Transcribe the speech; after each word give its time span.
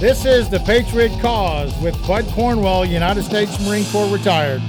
This 0.00 0.24
is 0.24 0.48
the 0.48 0.60
Patriot 0.64 1.10
Cause 1.20 1.76
with 1.82 1.94
Bud 2.06 2.24
Cornwell, 2.28 2.84
United 2.84 3.24
States 3.24 3.58
Marine 3.66 3.84
Corps 3.86 4.06
retired. 4.06 4.62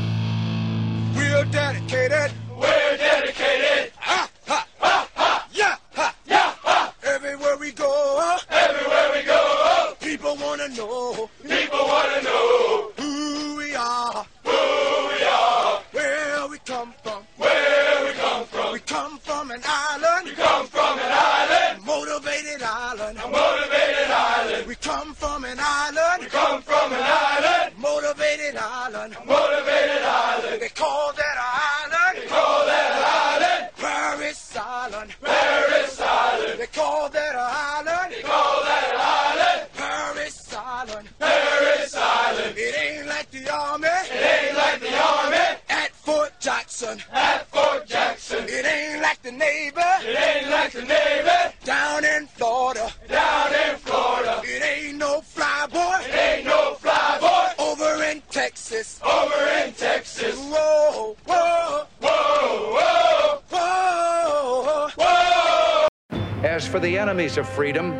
As 66.43 66.65
for 66.65 66.79
the 66.79 66.97
enemies 66.97 67.37
of 67.37 67.49
freedom, 67.49 67.91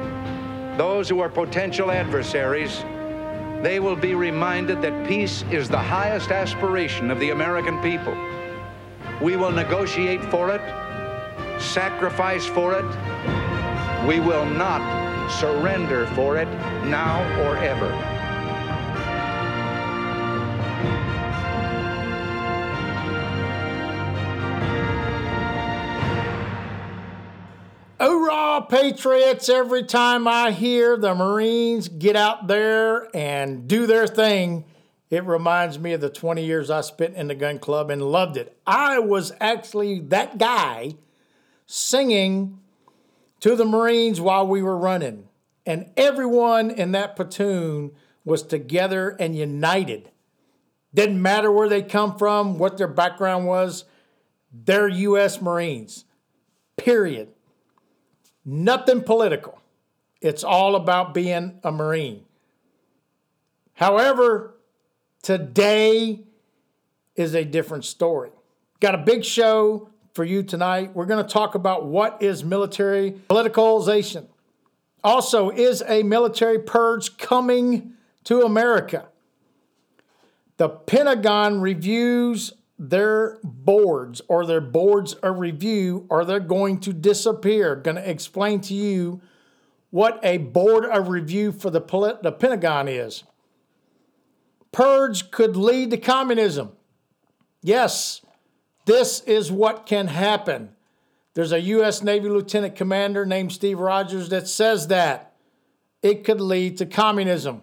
those 0.77 1.09
who 1.09 1.19
are 1.19 1.27
potential 1.27 1.91
adversaries, 1.91 2.83
they 3.61 3.81
will 3.81 3.97
be 3.97 4.15
reminded 4.15 4.81
that 4.81 5.05
peace 5.05 5.43
is 5.51 5.67
the 5.67 5.77
highest 5.77 6.31
aspiration 6.31 7.11
of 7.11 7.19
the 7.19 7.31
American 7.31 7.81
people. 7.81 8.15
We 9.21 9.35
will 9.35 9.51
negotiate 9.51 10.23
for 10.23 10.51
it, 10.51 10.61
sacrifice 11.59 12.45
for 12.45 12.79
it. 12.79 12.85
We 14.07 14.21
will 14.21 14.45
not 14.45 15.29
surrender 15.29 16.07
for 16.07 16.37
it 16.37 16.47
now 16.85 17.21
or 17.41 17.57
ever. 17.57 18.19
Patriots! 28.70 29.50
Every 29.50 29.84
time 29.84 30.28
I 30.28 30.52
hear 30.52 30.95
the 30.95 31.16
Marines 31.16 31.88
get 31.88 32.16
out 32.16 32.45
there 32.45 33.09
and 33.16 33.67
do 33.67 33.88
their 33.88 34.06
thing, 34.06 34.64
it 35.09 35.25
reminds 35.25 35.80
me 35.80 35.94
of 35.94 36.02
the 36.02 36.09
20 36.12 36.45
years 36.45 36.70
I 36.70 36.81
spent 36.81 37.16
in 37.16 37.30
the 37.30 37.34
gun 37.34 37.58
club 37.58 37.90
and 37.90 38.00
loved 38.00 38.38
it. 38.38 38.56
I 38.67 39.00
was 39.00 39.31
actually 39.42 40.02
that 40.09 40.38
guy 40.38 40.94
singing 41.66 42.59
to 43.40 43.56
the 43.56 43.66
Marines 43.66 44.22
while 44.22 44.45
we 44.45 44.62
were 44.62 44.78
running, 44.78 45.28
and 45.66 45.90
everyone 45.97 46.70
in 46.70 46.92
that 46.92 47.16
platoon 47.16 47.90
was 48.24 48.44
together 48.44 49.18
and 49.19 49.35
united. 49.35 50.12
Didn't 50.94 51.19
matter 51.19 51.52
where 51.52 51.69
they 51.69 51.81
come 51.81 52.19
from, 52.19 52.59
what 52.59 52.78
their 52.78 52.88
background 52.88 53.47
was, 53.47 53.85
they're 54.53 54.88
U.S. 54.88 55.41
Marines, 55.41 56.06
period. 56.78 57.29
Nothing 58.51 59.03
political. 59.03 59.61
It's 60.21 60.43
all 60.43 60.75
about 60.75 61.13
being 61.13 61.59
a 61.63 61.71
Marine. 61.71 62.25
However, 63.75 64.55
today 65.21 66.21
is 67.15 67.35
a 67.35 67.45
different 67.45 67.85
story. 67.85 68.31
Got 68.79 68.95
a 68.95 68.97
big 68.97 69.23
show 69.23 69.89
for 70.15 70.23
you 70.23 70.41
tonight. 70.41 70.95
We're 70.95 71.05
going 71.05 71.23
to 71.23 71.31
talk 71.31 71.53
about 71.53 71.85
what 71.85 72.23
is 72.23 72.43
military 72.43 73.11
politicalization. 73.29 74.25
Also, 75.03 75.51
is 75.51 75.83
a 75.87 76.01
military 76.01 76.57
purge 76.57 77.19
coming 77.19 77.93
to 78.23 78.41
America? 78.41 79.09
The 80.57 80.69
Pentagon 80.69 81.61
reviews 81.61 82.53
their 82.79 83.38
boards 83.44 84.22
or 84.29 84.45
their 84.45 84.62
boards 84.62 85.13
of 85.16 85.38
review 85.38 86.07
or 86.09 86.23
they're 86.23 86.40
going 86.40 86.79
to 86.79 86.94
disappear. 86.94 87.75
Going 87.75 87.97
to 87.97 88.09
explain 88.09 88.62
to 88.62 88.73
you 88.73 89.22
what 89.90 90.19
a 90.23 90.38
board 90.38 90.85
of 90.85 91.09
review 91.09 91.51
for 91.51 91.69
the, 91.69 91.81
the 92.23 92.31
Pentagon 92.31 92.88
is. 92.88 93.23
Purge 94.72 95.29
could 95.29 95.57
lead 95.57 95.91
to 95.91 95.97
communism. 95.97 96.72
Yes, 97.62 98.22
this 98.85 99.19
is 99.22 99.51
what 99.51 99.85
can 99.85 100.07
happen. 100.07 100.69
There's 101.34 101.51
a 101.51 101.59
U.S. 101.59 102.01
Navy 102.01 102.29
lieutenant 102.29 102.75
commander 102.75 103.25
named 103.25 103.51
Steve 103.51 103.79
Rogers 103.79 104.29
that 104.29 104.47
says 104.47 104.88
that 104.88 105.34
it 106.01 106.23
could 106.23 106.40
lead 106.40 106.78
to 106.78 106.85
communism, 106.85 107.61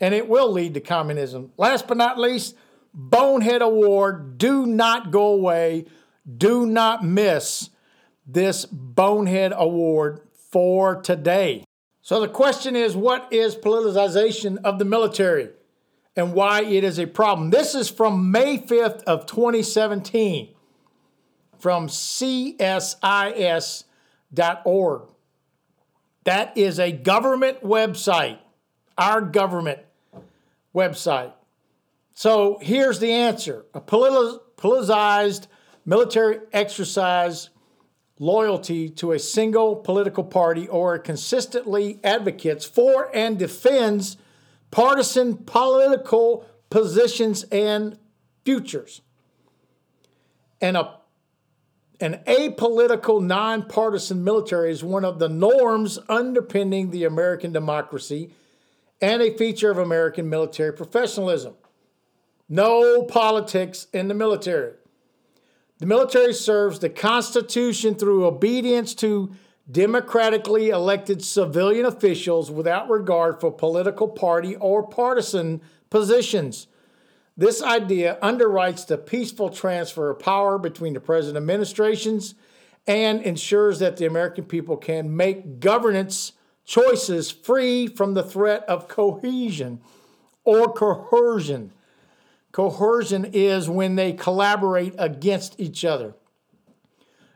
and 0.00 0.14
it 0.14 0.28
will 0.28 0.50
lead 0.50 0.74
to 0.74 0.80
communism. 0.80 1.52
Last 1.56 1.86
but 1.86 1.96
not 1.96 2.18
least, 2.18 2.54
Bonehead 2.98 3.62
Award. 3.62 4.36
Do 4.38 4.66
not 4.66 5.12
go 5.12 5.28
away. 5.28 5.86
Do 6.36 6.66
not 6.66 7.04
miss 7.04 7.70
this 8.26 8.66
Bonehead 8.66 9.52
Award 9.56 10.20
for 10.50 11.00
today. 11.00 11.64
So 12.02 12.20
the 12.20 12.28
question 12.28 12.74
is 12.74 12.96
what 12.96 13.32
is 13.32 13.54
politicization 13.54 14.58
of 14.64 14.80
the 14.80 14.84
military 14.84 15.50
and 16.16 16.34
why 16.34 16.62
it 16.62 16.82
is 16.82 16.98
a 16.98 17.06
problem? 17.06 17.50
This 17.50 17.76
is 17.76 17.88
from 17.88 18.32
May 18.32 18.58
5th 18.58 19.04
of 19.04 19.26
2017 19.26 20.54
from 21.58 21.86
csis.org. 21.86 22.62
That 26.24 26.58
is 26.58 26.80
a 26.80 26.92
government 26.92 27.62
website, 27.62 28.38
our 28.96 29.20
government 29.20 29.80
website. 30.74 31.32
So 32.18 32.58
here's 32.60 32.98
the 32.98 33.12
answer 33.12 33.64
a 33.74 33.80
politicized 33.80 35.46
military 35.86 36.40
exercise 36.52 37.50
loyalty 38.18 38.88
to 38.88 39.12
a 39.12 39.20
single 39.20 39.76
political 39.76 40.24
party 40.24 40.66
or 40.66 40.98
consistently 40.98 42.00
advocates 42.02 42.64
for 42.64 43.08
and 43.14 43.38
defends 43.38 44.16
partisan 44.72 45.36
political 45.36 46.44
positions 46.70 47.44
and 47.52 47.96
futures. 48.44 49.00
And 50.60 50.76
a, 50.76 50.96
an 52.00 52.24
apolitical, 52.26 53.22
nonpartisan 53.22 54.24
military 54.24 54.72
is 54.72 54.82
one 54.82 55.04
of 55.04 55.20
the 55.20 55.28
norms 55.28 56.00
underpinning 56.08 56.90
the 56.90 57.04
American 57.04 57.52
democracy 57.52 58.34
and 59.00 59.22
a 59.22 59.36
feature 59.36 59.70
of 59.70 59.78
American 59.78 60.28
military 60.28 60.72
professionalism. 60.72 61.54
No 62.48 63.02
politics 63.02 63.86
in 63.92 64.08
the 64.08 64.14
military. 64.14 64.72
The 65.78 65.86
military 65.86 66.32
serves 66.32 66.78
the 66.78 66.88
Constitution 66.88 67.94
through 67.94 68.26
obedience 68.26 68.94
to 68.96 69.32
democratically 69.70 70.70
elected 70.70 71.22
civilian 71.22 71.84
officials 71.84 72.50
without 72.50 72.88
regard 72.88 73.40
for 73.40 73.52
political 73.52 74.08
party 74.08 74.56
or 74.56 74.82
partisan 74.82 75.60
positions. 75.90 76.68
This 77.36 77.62
idea 77.62 78.18
underwrites 78.22 78.86
the 78.86 78.98
peaceful 78.98 79.50
transfer 79.50 80.10
of 80.10 80.18
power 80.18 80.58
between 80.58 80.94
the 80.94 81.00
president 81.00 81.36
administrations 81.36 82.34
and 82.86 83.22
ensures 83.22 83.78
that 83.78 83.98
the 83.98 84.06
American 84.06 84.44
people 84.44 84.76
can 84.76 85.14
make 85.14 85.60
governance 85.60 86.32
choices 86.64 87.30
free 87.30 87.86
from 87.86 88.14
the 88.14 88.22
threat 88.22 88.64
of 88.64 88.88
cohesion 88.88 89.80
or 90.44 90.72
coercion. 90.72 91.72
Coercion 92.58 93.24
is 93.34 93.70
when 93.70 93.94
they 93.94 94.12
collaborate 94.12 94.92
against 94.98 95.60
each 95.60 95.84
other. 95.84 96.14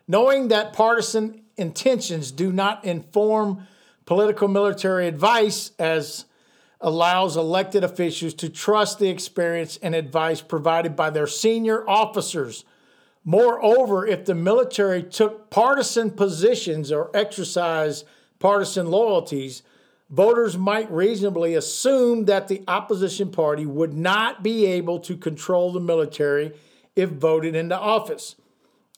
Knowing 0.09 0.49
that 0.49 0.73
partisan 0.73 1.43
intentions 1.57 2.33
do 2.33 2.51
not 2.53 2.85
inform 2.85 3.69
political 4.05 4.49
military 4.49 5.07
advice, 5.07 5.71
as 5.79 6.25
allows 6.81 7.37
elected 7.37 7.85
officials 7.85 8.35
to 8.35 8.49
trust 8.49 8.99
the 8.99 9.09
experience 9.09 9.79
and 9.81 9.95
advice 9.95 10.41
provided 10.41 10.97
by 10.97 11.09
their 11.09 11.29
senior 11.29 11.89
officers. 11.89 12.65
Moreover, 13.25 14.05
if 14.05 14.25
the 14.25 14.35
military 14.35 15.05
took 15.05 15.51
partisan 15.51 16.11
positions 16.11 16.91
or 16.91 17.13
exercised 17.15 18.05
partisan 18.41 18.89
loyalties, 18.89 19.63
voters 20.13 20.59
might 20.59 20.93
reasonably 20.93 21.55
assume 21.55 22.27
that 22.27 22.47
the 22.47 22.63
opposition 22.69 23.31
party 23.31 23.65
would 23.65 23.95
not 23.95 24.43
be 24.43 24.67
able 24.67 25.01
to 25.01 25.17
control 25.17 25.73
the 25.73 25.81
military 25.81 26.53
if 26.95 27.09
voted 27.09 27.57
into 27.57 27.77
office. 27.77 28.37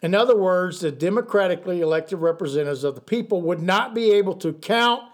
In 0.02 0.14
other 0.14 0.36
words, 0.36 0.80
the 0.80 0.90
democratically 0.90 1.80
elected 1.80 2.18
representatives 2.18 2.82
of 2.82 2.96
the 2.96 3.00
people 3.00 3.40
would 3.42 3.62
not 3.62 3.94
be 3.94 4.10
able 4.10 4.34
to 4.34 4.52
count 4.52 5.04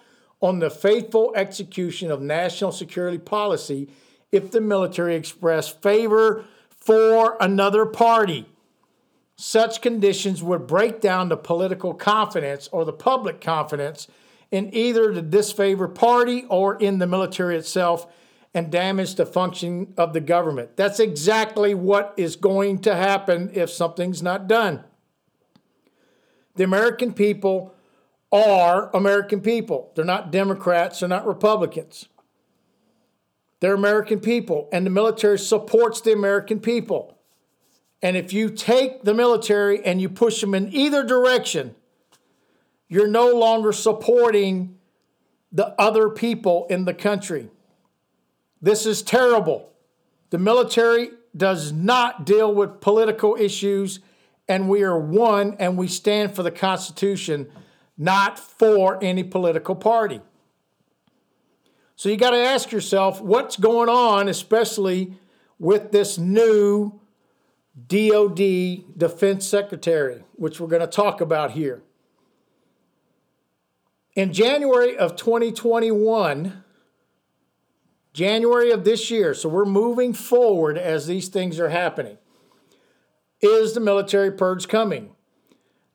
on 0.41 0.59
the 0.59 0.71
faithful 0.71 1.33
execution 1.37 2.11
of 2.11 2.23
national 2.23 2.73
security 2.73 3.19
policy 3.19 3.91
if 4.33 4.51
the 4.51 4.61
military 4.61 5.15
expressed 5.15 5.83
favor 5.83 6.47
for 6.71 7.37
another 7.41 7.85
party. 7.85 8.47
Such 9.37 9.83
conditions 9.83 10.43
would 10.43 10.67
break 10.67 11.01
down 11.01 11.29
the 11.29 11.37
political 11.37 11.93
confidence 11.93 12.69
or 12.73 12.87
the 12.87 12.93
public 12.93 13.41
confidence 13.41 14.09
in 14.51 14.75
either 14.75 15.13
the 15.13 15.23
disfavored 15.23 15.95
party 15.95 16.45
or 16.49 16.77
in 16.77 16.99
the 16.99 17.07
military 17.07 17.57
itself 17.57 18.07
and 18.53 18.71
damage 18.71 19.15
the 19.15 19.27
function 19.27 19.95
of 19.97 20.13
the 20.13 20.21
government. 20.21 20.77
That's 20.77 20.99
exactly 20.99 21.75
what 21.75 22.15
is 22.17 22.37
going 22.37 22.81
to 22.81 22.97
happen 22.97 23.51
if 23.55 23.71
something's 23.71 24.23
not 24.23 24.49
done. 24.49 24.85
The 26.57 26.65
American 26.65 27.13
people 27.13 27.75
are 28.33 28.91
American 28.95 29.41
people. 29.41 29.93
They're 29.95 30.05
not 30.05 30.33
Democrats, 30.33 31.01
they're 31.01 31.09
not 31.09 31.27
Republicans. 31.27 32.09
They're 33.61 33.75
American 33.75 34.21
people, 34.21 34.69
and 34.73 34.87
the 34.87 34.91
military 34.91 35.39
supports 35.39 36.01
the 36.01 36.13
American 36.13 36.61
people. 36.61 37.19
And 38.03 38.17
if 38.17 38.33
you 38.33 38.49
take 38.49 39.05
the 39.05 39.13
military 39.13 39.85
and 39.85 40.01
you 40.01 40.09
push 40.09 40.41
them 40.41 40.55
in 40.55 40.73
either 40.73 41.05
direction, 41.05 41.75
you're 42.91 43.09
no 43.09 43.29
longer 43.29 43.73
supporting 43.73 44.77
the 45.53 45.69
other 45.81 46.11
people 46.11 46.67
in 46.69 46.85
the 46.85 46.93
country. 46.93 47.49
This 48.61 48.85
is 48.85 49.01
terrible. 49.01 49.73
The 50.31 50.39
military 50.39 51.11
does 51.35 51.73
not 51.73 52.27
deal 52.27 52.53
with 52.53 52.81
political 52.81 53.37
issues, 53.37 54.01
and 54.49 54.69
we 54.69 54.83
are 54.83 54.99
one 54.99 55.57
and 55.61 55.79
we 55.79 55.87
stand 55.87 56.35
for 56.35 56.43
the 56.43 56.51
Constitution, 56.51 57.51
not 57.97 58.39
for 58.39 58.99
any 59.03 59.23
political 59.23 59.77
party. 59.77 60.21
So 61.95 62.09
you 62.09 62.17
got 62.17 62.31
to 62.31 62.39
ask 62.39 62.73
yourself 62.73 63.21
what's 63.21 63.57
going 63.57 63.89
on, 63.89 64.29
especially 64.29 65.15
with 65.61 65.93
this 65.93 66.19
new 66.19 67.01
DOD 67.87 68.99
Defense 68.99 69.47
Secretary, 69.47 70.25
which 70.33 70.59
we're 70.59 70.67
going 70.67 70.81
to 70.81 70.89
talk 70.89 71.21
about 71.21 71.53
here. 71.53 71.83
In 74.17 74.33
January 74.33 74.97
of 74.97 75.15
2021, 75.15 76.65
January 78.13 78.73
of 78.73 78.85
this 78.85 79.11
year, 79.11 79.35
so 79.35 79.49
we're 79.49 79.65
moving 79.65 80.13
forward 80.13 80.77
as 80.77 81.07
these 81.07 81.29
things 81.29 81.61
are 81.61 81.69
happening. 81.69 82.19
Is 83.41 83.73
the 83.73 83.81
military 83.81 84.33
purge 84.33 84.67
coming? 84.67 85.11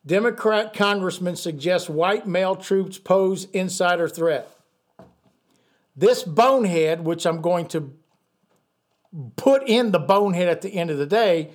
Democrat 0.05 0.73
congressman 0.73 1.35
suggests 1.35 1.89
white 1.89 2.25
male 2.25 2.55
troops 2.55 2.97
pose 2.97 3.45
insider 3.45 4.07
threat. 4.07 4.49
This 5.95 6.23
bonehead, 6.23 7.03
which 7.03 7.25
I'm 7.25 7.41
going 7.41 7.67
to 7.69 7.93
put 9.35 9.67
in 9.67 9.91
the 9.91 9.99
bonehead 9.99 10.47
at 10.47 10.61
the 10.61 10.73
end 10.73 10.89
of 10.89 10.97
the 10.97 11.05
day, 11.05 11.51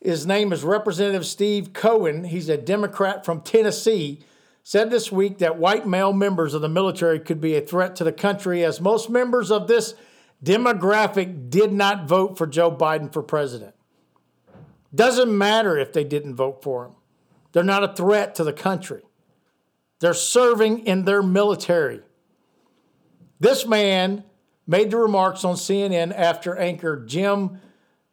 his 0.00 0.26
name 0.26 0.52
is 0.52 0.62
Representative 0.62 1.26
Steve 1.26 1.72
Cohen. 1.72 2.24
He's 2.24 2.48
a 2.48 2.56
Democrat 2.56 3.24
from 3.24 3.40
Tennessee 3.40 4.20
said 4.68 4.90
this 4.90 5.10
week 5.10 5.38
that 5.38 5.56
white 5.56 5.86
male 5.86 6.12
members 6.12 6.52
of 6.52 6.60
the 6.60 6.68
military 6.68 7.18
could 7.18 7.40
be 7.40 7.56
a 7.56 7.60
threat 7.62 7.96
to 7.96 8.04
the 8.04 8.12
country 8.12 8.62
as 8.62 8.82
most 8.82 9.08
members 9.08 9.50
of 9.50 9.66
this 9.66 9.94
demographic 10.44 11.48
did 11.48 11.72
not 11.72 12.06
vote 12.06 12.36
for 12.36 12.46
Joe 12.46 12.70
Biden 12.70 13.10
for 13.10 13.22
president. 13.22 13.74
Doesn't 14.94 15.34
matter 15.34 15.78
if 15.78 15.94
they 15.94 16.04
didn't 16.04 16.34
vote 16.34 16.62
for 16.62 16.84
him, 16.84 16.96
they're 17.52 17.64
not 17.64 17.82
a 17.82 17.94
threat 17.94 18.34
to 18.34 18.44
the 18.44 18.52
country. 18.52 19.00
They're 20.00 20.12
serving 20.12 20.80
in 20.80 21.06
their 21.06 21.22
military. 21.22 22.02
This 23.40 23.66
man 23.66 24.22
made 24.66 24.90
the 24.90 24.98
remarks 24.98 25.46
on 25.46 25.54
CNN 25.54 26.12
after 26.14 26.54
anchor 26.58 27.02
Jim 27.06 27.62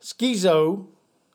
Sciutto 0.02 0.88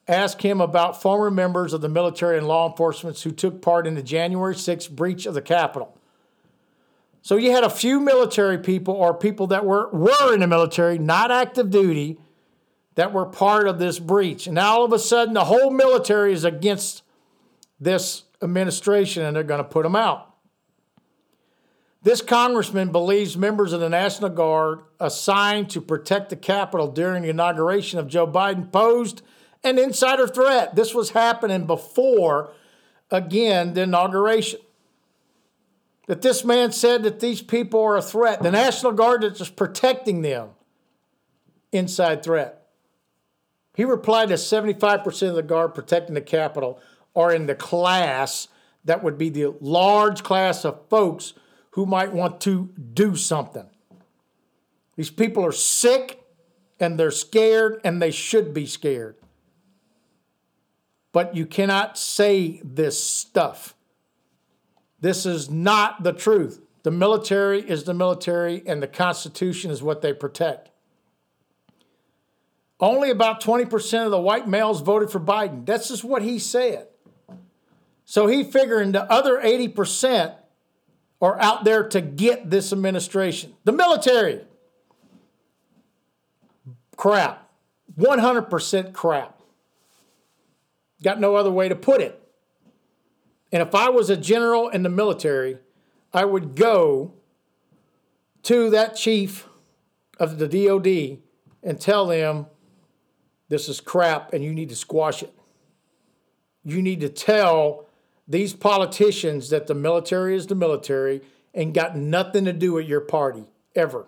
ask 0.09 0.45
him 0.45 0.61
about 0.61 1.01
former 1.01 1.31
members 1.31 1.73
of 1.73 1.81
the 1.81 1.89
military 1.89 2.39
and 2.39 2.49
law 2.49 2.69
enforcement 2.69 3.19
who 3.21 3.31
took 3.31 3.63
part 3.63 3.87
in 3.87 3.95
the 3.95 4.03
January 4.03 4.55
6th 4.55 4.91
breach 4.91 5.27
of 5.27 5.35
the 5.35 5.43
Capitol. 5.43 5.97
So 7.23 7.37
you 7.37 7.51
had 7.53 7.65
a 7.65 7.71
few 7.71 8.01
military 8.01 8.59
people 8.59 8.95
or 8.95 9.15
people 9.15 9.47
that 9.49 9.65
were, 9.65 9.91
were 9.91 10.35
in 10.35 10.41
the 10.41 10.47
military, 10.47 10.99
not 10.99 11.31
active 11.31 11.71
duty, 11.71 12.19
that 12.95 13.13
were 13.13 13.27
part 13.27 13.69
of 13.69 13.79
this 13.79 13.99
breach. 13.99 14.47
And 14.47 14.55
now 14.55 14.79
all 14.79 14.85
of 14.85 14.93
a 14.93 14.99
sudden 14.99 15.35
the 15.35 15.45
whole 15.45 15.71
military 15.71 16.33
is 16.33 16.45
against 16.45 17.03
this 17.79 18.25
administration 18.43 19.25
and 19.25 19.37
they're 19.37 19.43
going 19.43 19.63
to 19.63 19.69
put 19.69 19.83
them 19.85 19.97
out. 19.97 20.35
This 22.03 22.23
congressman 22.23 22.93
believes 22.93 23.37
members 23.37 23.75
of 23.75 23.81
the 23.81 23.91
National 23.91 24.31
Guard 24.31 24.81
assigned 24.99 25.69
to 25.71 25.83
protect 25.83 26.31
the 26.31 26.37
Capitol 26.37 26.89
during 26.89 27.23
the 27.23 27.29
inauguration 27.29 27.99
of 27.99 28.09
Joe 28.09 28.27
Biden 28.27 28.73
posed 28.73 29.21
an 29.63 29.79
insider 29.79 30.27
threat. 30.27 30.75
This 30.75 30.95
was 30.95 31.11
happening 31.11 31.67
before, 31.67 32.53
again, 33.11 33.75
the 33.75 33.83
inauguration. 33.83 34.61
That 36.07 36.23
this 36.23 36.45
man 36.45 36.73
said 36.73 37.03
that 37.05 37.21
these 37.21 37.43
people 37.43 37.81
are 37.83 37.97
a 37.97 38.03
threat. 38.03 38.43
The 38.43 38.51
National 38.51 38.93
Guard 38.93 39.23
is 39.23 39.39
just 39.39 39.57
protecting 39.57 40.23
them. 40.23 40.51
Inside 41.73 42.25
threat. 42.25 42.67
He 43.75 43.85
replied 43.85 44.31
that 44.31 44.41
75% 44.41 45.29
of 45.29 45.37
the 45.37 45.43
Guard 45.43 45.75
protecting 45.75 46.15
the 46.15 46.21
Capitol 46.21 46.81
are 47.15 47.33
in 47.33 47.47
the 47.47 47.55
class 47.55 48.49
that 48.85 49.05
would 49.05 49.19
be 49.19 49.29
the 49.29 49.55
large 49.61 50.25
class 50.25 50.65
of 50.65 50.81
folks 50.89 51.35
who 51.73 51.87
might 51.87 52.13
want 52.13 52.41
to 52.41 52.71
do 52.93 53.15
something. 53.15 53.67
These 54.97 55.11
people 55.11 55.45
are 55.45 55.53
sick 55.53 56.21
and 56.81 56.99
they're 56.99 57.11
scared 57.11 57.81
and 57.85 58.03
they 58.03 58.11
should 58.11 58.53
be 58.53 58.67
scared 58.67 59.20
but 61.13 61.35
you 61.35 61.47
cannot 61.47 61.99
say 61.99 62.61
this 62.65 63.03
stuff. 63.03 63.75
This 65.01 65.27
is 65.27 65.51
not 65.51 66.03
the 66.03 66.13
truth. 66.13 66.61
The 66.83 66.91
military 66.91 67.61
is 67.61 67.85
the 67.85 67.95
military, 67.95 68.63
and 68.67 68.83
the 68.83 68.87
Constitution 68.87 69.71
is 69.71 69.83
what 69.83 70.03
they 70.03 70.13
protect. 70.13 70.71
Only 72.79 73.11
about 73.11 73.43
20% 73.43 74.05
of 74.07 74.11
the 74.11 74.21
white 74.21 74.49
males 74.49 74.81
voted 74.81 75.11
for 75.11 75.21
Biden. 75.21 75.67
That's 75.67 75.89
just 75.89 76.05
what 76.05 76.23
he 76.23 76.39
said. 76.39 76.87
So 78.07 78.27
he 78.27 78.43
figuring 78.43 78.93
the 78.93 79.05
other 79.11 79.39
80% 79.39 80.35
are 81.21 81.41
out 81.41 81.65
there 81.65 81.87
to 81.89 82.01
get 82.01 82.49
this 82.49 82.73
administration. 82.73 83.55
The 83.65 83.73
military. 83.73 84.41
Crap. 86.97 87.51
100% 87.99 88.93
crap. 88.95 89.40
Got 91.03 91.21
no 91.21 91.37
other 91.37 91.51
way 91.51 91.69
to 91.69 91.77
put 91.77 92.01
it. 92.01 92.21
And 93.53 93.63
if 93.63 93.75
I 93.75 93.89
was 93.89 94.11
a 94.11 94.17
general 94.17 94.69
in 94.69 94.83
the 94.83 94.89
military, 94.89 95.59
I 96.13 96.25
would 96.25 96.55
go 96.55 97.15
to 98.45 98.71
that 98.71 98.97
chief 98.97 99.49
of 100.19 100.39
the 100.39 100.49
DOD 100.49 101.19
and 101.63 101.81
tell 101.81 102.07
them 102.07 102.47
this 103.49 103.69
is 103.69 103.81
crap 103.81 104.33
and 104.33 104.45
you 104.45 104.55
need 104.55 104.69
to 104.69 104.77
squash 104.77 105.23
it. 105.23 105.35
You 106.65 106.83
need 106.83 107.01
to 107.01 107.09
tell 107.09 107.87
these 108.29 108.55
politicians 108.55 109.51
that 109.51 109.67
the 109.67 109.75
military 109.75 110.37
is 110.37 110.47
the 110.47 110.55
military 110.55 111.23
and 111.53 111.75
got 111.75 111.97
nothing 111.97 112.45
to 112.45 112.53
do 112.53 112.75
with 112.75 112.87
your 112.87 113.01
party 113.01 113.45
ever. 113.75 114.07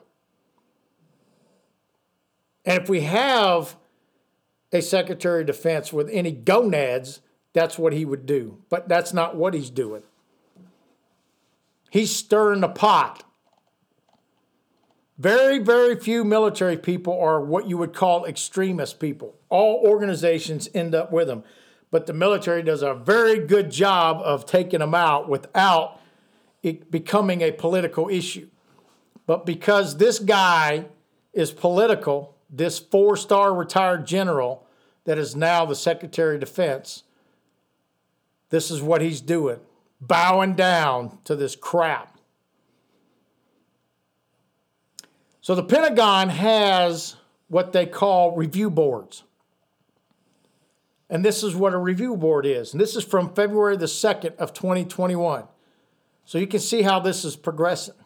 And 2.64 2.80
if 2.80 2.88
we 2.88 3.00
have 3.00 3.76
a 4.72 4.80
Secretary 4.80 5.42
of 5.42 5.46
Defense 5.46 5.92
with 5.92 6.08
any 6.10 6.32
gonads, 6.32 7.20
that's 7.52 7.78
what 7.78 7.92
he 7.92 8.04
would 8.04 8.26
do. 8.26 8.58
But 8.68 8.88
that's 8.88 9.12
not 9.12 9.36
what 9.36 9.54
he's 9.54 9.70
doing. 9.70 10.02
He's 11.90 12.14
stirring 12.14 12.62
the 12.62 12.68
pot. 12.68 13.24
Very, 15.18 15.58
very 15.58 15.94
few 16.00 16.24
military 16.24 16.78
people 16.78 17.20
are 17.20 17.40
what 17.40 17.68
you 17.68 17.76
would 17.76 17.92
call 17.92 18.24
extremist 18.24 18.98
people. 18.98 19.34
All 19.50 19.82
organizations 19.86 20.68
end 20.74 20.94
up 20.94 21.12
with 21.12 21.28
them. 21.28 21.44
But 21.90 22.06
the 22.06 22.14
military 22.14 22.62
does 22.62 22.80
a 22.82 22.94
very 22.94 23.38
good 23.46 23.70
job 23.70 24.22
of 24.24 24.46
taking 24.46 24.80
them 24.80 24.94
out 24.94 25.28
without 25.28 26.00
it 26.62 26.90
becoming 26.90 27.42
a 27.42 27.52
political 27.52 28.08
issue. 28.08 28.48
But 29.26 29.44
because 29.44 29.98
this 29.98 30.18
guy 30.18 30.86
is 31.34 31.52
political, 31.52 32.31
this 32.52 32.78
four 32.78 33.16
star 33.16 33.54
retired 33.54 34.06
general 34.06 34.66
that 35.04 35.18
is 35.18 35.34
now 35.34 35.64
the 35.64 35.74
Secretary 35.74 36.34
of 36.34 36.40
Defense, 36.40 37.02
This 38.50 38.70
is 38.70 38.82
what 38.82 39.00
he's 39.00 39.22
doing, 39.22 39.58
bowing 40.00 40.54
down 40.54 41.18
to 41.24 41.34
this 41.34 41.56
crap. 41.56 42.18
So 45.40 45.54
the 45.54 45.64
Pentagon 45.64 46.28
has 46.28 47.16
what 47.48 47.72
they 47.72 47.86
call 47.86 48.36
review 48.36 48.70
boards. 48.70 49.24
And 51.10 51.24
this 51.24 51.42
is 51.42 51.54
what 51.54 51.74
a 51.74 51.78
review 51.78 52.16
board 52.16 52.46
is. 52.46 52.72
And 52.72 52.80
this 52.80 52.94
is 52.96 53.04
from 53.04 53.34
February 53.34 53.76
the 53.76 53.86
2nd 53.86 54.36
of 54.36 54.54
2021. 54.54 55.44
So 56.24 56.38
you 56.38 56.46
can 56.46 56.60
see 56.60 56.82
how 56.82 57.00
this 57.00 57.24
is 57.24 57.36
progressing. 57.36 57.96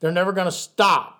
They're 0.00 0.12
never 0.12 0.32
going 0.32 0.46
to 0.46 0.52
stop 0.52 1.19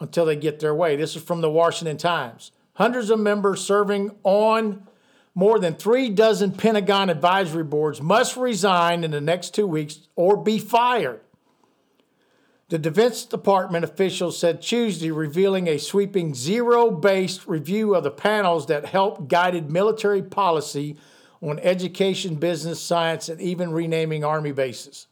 until 0.00 0.24
they 0.24 0.36
get 0.36 0.60
their 0.60 0.74
way. 0.74 0.96
This 0.96 1.14
is 1.14 1.22
from 1.22 1.42
the 1.42 1.50
Washington 1.50 1.98
Times. 1.98 2.52
Hundreds 2.74 3.10
of 3.10 3.20
members 3.20 3.60
serving 3.62 4.10
on 4.24 4.86
more 5.34 5.58
than 5.58 5.74
three 5.74 6.08
dozen 6.08 6.52
Pentagon 6.52 7.10
advisory 7.10 7.64
boards 7.64 8.00
must 8.00 8.36
resign 8.36 9.04
in 9.04 9.10
the 9.10 9.20
next 9.20 9.54
two 9.54 9.66
weeks 9.66 10.08
or 10.16 10.36
be 10.36 10.58
fired. 10.58 11.20
The 12.70 12.78
Defense 12.78 13.24
Department 13.24 13.84
officials 13.84 14.38
said 14.38 14.62
Tuesday, 14.62 15.10
revealing 15.10 15.66
a 15.66 15.78
sweeping 15.78 16.34
zero 16.34 16.90
based 16.90 17.46
review 17.46 17.94
of 17.94 18.04
the 18.04 18.12
panels 18.12 18.66
that 18.66 18.86
helped 18.86 19.28
guided 19.28 19.70
military 19.70 20.22
policy 20.22 20.96
on 21.42 21.58
education, 21.60 22.36
business, 22.36 22.80
science, 22.80 23.28
and 23.28 23.40
even 23.40 23.72
renaming 23.72 24.24
Army 24.24 24.52
bases. 24.52 25.08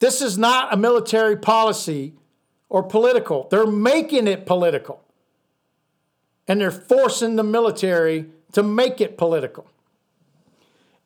This 0.00 0.22
is 0.22 0.38
not 0.38 0.72
a 0.72 0.76
military 0.76 1.36
policy 1.36 2.14
or 2.68 2.82
political. 2.82 3.48
They're 3.50 3.66
making 3.66 4.26
it 4.26 4.46
political. 4.46 5.02
And 6.46 6.60
they're 6.60 6.70
forcing 6.70 7.36
the 7.36 7.42
military 7.42 8.26
to 8.52 8.62
make 8.62 9.00
it 9.00 9.18
political. 9.18 9.66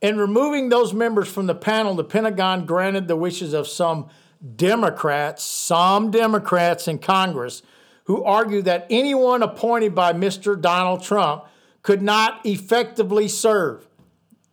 In 0.01 0.19
removing 0.19 0.69
those 0.69 0.93
members 0.93 1.29
from 1.29 1.47
the 1.47 1.55
panel, 1.55 1.95
the 1.95 2.05
Pentagon 2.05 2.67
granted 2.67 3.09
the 3.09 3.17
wishes 3.17 3.53
of 3.53 3.69
some 3.69 4.09
Democrats, 4.57 5.45
some 5.45 6.11
Democrats 6.11 6.89
in 6.89 6.99
Congress, 6.99 7.63
who 8.05 8.25
argued 8.25 8.65
that 8.65 8.87
anyone 8.91 9.43
appointed 9.43 9.95
by 9.95 10.13
Mr. 10.13 10.61
Donald 10.61 11.03
Trump 11.03 11.45
could 11.83 12.03
not 12.03 12.45
effectively 12.45 13.29
serve. 13.29 13.89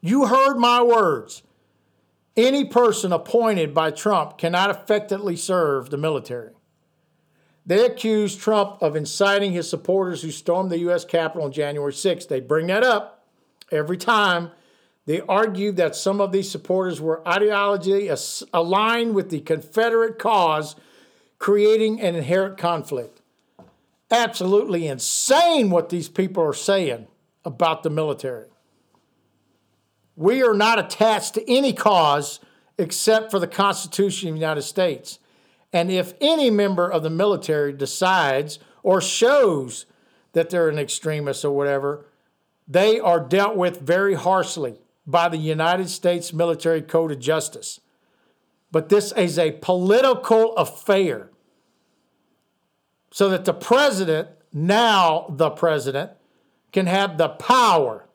You 0.02 0.28
heard 0.28 0.58
my 0.58 0.82
words. 0.84 1.42
Any 2.40 2.64
person 2.64 3.12
appointed 3.12 3.74
by 3.74 3.92
Trump 3.92 4.38
cannot 4.38 4.70
effectively 4.70 5.36
serve 5.36 5.90
the 5.90 5.98
military. 5.98 6.54
They 7.66 7.86
accuse 7.86 8.34
Trump 8.34 8.82
of 8.82 8.96
inciting 8.96 9.52
his 9.52 9.70
supporters 9.70 10.22
who 10.22 10.32
stormed 10.32 10.72
the 10.72 10.80
U.S. 10.80 11.04
Capitol 11.04 11.44
on 11.44 11.52
January 11.52 11.92
6th. 11.92 12.30
They 12.30 12.40
bring 12.40 12.68
that 12.68 12.82
up 12.82 13.28
every 13.74 13.98
time 13.98 14.52
they 15.06 15.20
argued 15.20 15.76
that 15.76 15.98
some 15.98 16.22
of 16.22 16.32
these 16.32 16.50
supporters 16.50 17.02
were 17.02 17.22
ideologically 17.26 18.48
aligned 18.54 19.16
with 19.16 19.32
the 19.32 19.42
Confederate 19.42 20.18
cause, 20.18 20.78
creating 21.40 22.00
an 22.00 22.16
inherent 22.16 22.58
conflict. 22.58 23.20
Absolutely 24.10 24.88
insane 24.88 25.72
what 25.72 25.90
these 25.90 26.08
people 26.08 26.42
are 26.42 26.54
saying 26.54 27.08
about 27.44 27.84
the 27.84 27.90
military. 27.90 28.48
We 30.20 30.44
are 30.44 30.54
not 30.54 30.80
attached 30.80 31.36
to 31.36 31.50
any 31.50 31.72
cause 31.72 32.42
except 32.78 33.32
for 33.32 33.40
the 33.40 33.48
Constitution 33.48 34.28
of 34.28 34.36
the 34.36 34.42
United 34.42 34.64
States. 34.64 35.18
And 35.72 35.90
if 35.90 36.14
any 36.20 36.50
member 36.50 36.90
of 36.92 37.04
the 37.04 37.10
military 37.10 37.72
decides 37.72 38.60
or 38.84 39.00
shows 39.00 39.86
that 40.34 40.50
they're 40.50 40.68
an 40.68 40.78
extremist 40.78 41.46
or 41.46 41.52
whatever, 41.52 42.06
they 42.68 43.00
are 43.00 43.22
dealt 43.22 43.56
with 43.56 43.80
very 43.80 44.16
harshly 44.16 44.82
by 45.08 45.30
the 45.30 45.38
United 45.38 45.88
States 45.88 46.34
Military 46.34 46.82
Code 46.82 47.14
of 47.14 47.20
Justice. 47.20 47.80
But 48.74 48.90
this 48.90 49.14
is 49.14 49.40
a 49.40 49.54
political 49.54 50.54
affair. 50.58 51.30
So 53.10 53.30
that 53.30 53.46
the 53.46 53.54
president, 53.54 54.28
now 54.52 55.28
the 55.30 55.50
president, 55.50 56.12
can 56.74 56.88
have 56.88 57.18
the 57.18 57.30
power 57.30 58.09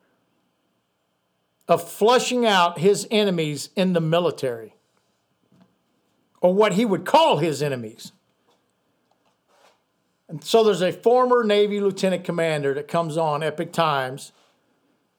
of 1.69 1.89
flushing 1.89 2.45
out 2.45 2.79
his 2.79 3.07
enemies 3.11 3.71
in 3.75 3.93
the 3.93 4.01
military, 4.01 4.75
or 6.41 6.53
what 6.53 6.75
he 6.75 6.85
would 6.85 7.05
call 7.05 7.39
his 7.39 7.63
enemies. 7.63 8.13
And 10.29 10.43
so 10.43 10.65
there's 10.65 10.83
a 10.83 10.93
former 10.93 11.45
Navy 11.45 11.81
lieutenant 11.81 12.25
commander 12.25 12.75
that 12.75 12.89
comes 12.89 13.17
on 13.17 13.43
Epoch 13.43 13.73
Times 13.73 14.33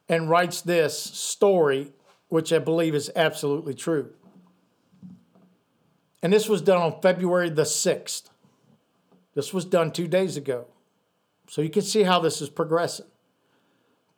and 0.10 0.30
writes 0.30 0.62
this 0.62 1.00
story, 1.00 1.94
which 2.28 2.52
I 2.54 2.60
believe 2.60 2.94
is 2.94 3.12
absolutely 3.16 3.74
true. 3.74 4.14
And 6.22 6.34
this 6.34 6.50
was 6.50 6.62
done 6.62 6.82
on 6.82 7.02
February 7.02 7.50
the 7.50 7.64
6th. 7.64 8.30
This 9.36 9.54
was 9.54 9.66
done 9.66 9.92
two 9.92 10.08
days 10.08 10.38
ago. 10.38 10.68
So 11.48 11.62
you 11.62 11.70
can 11.70 11.84
see 11.84 12.04
how 12.04 12.20
this 12.20 12.42
is 12.42 12.50
progressing. 12.50 13.06